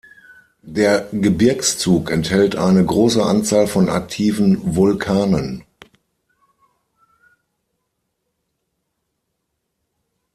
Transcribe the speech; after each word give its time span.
Der 0.65 1.09
Gebirgszug 1.11 2.09
enthält 2.09 2.55
eine 2.55 2.83
große 2.83 3.23
Anzahl 3.23 3.67
von 3.67 3.87
aktiven 3.87 4.75
Vulkanen. 4.75 5.63